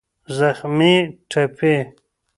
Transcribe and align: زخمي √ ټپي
زخمي 0.37 0.95
√ 1.13 1.13
ټپي 1.31 1.73